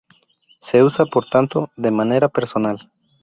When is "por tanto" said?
1.05-1.69